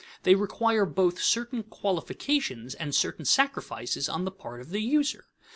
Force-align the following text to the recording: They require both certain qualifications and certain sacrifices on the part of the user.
They 0.23 0.33
require 0.33 0.87
both 0.87 1.21
certain 1.21 1.61
qualifications 1.61 2.73
and 2.73 2.95
certain 2.95 3.23
sacrifices 3.25 4.09
on 4.09 4.25
the 4.25 4.31
part 4.31 4.59
of 4.59 4.71
the 4.71 4.81
user. 4.81 5.25